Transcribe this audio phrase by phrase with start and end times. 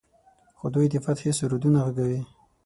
[0.57, 2.21] خو دوی د فتحې سرودونه غږوي.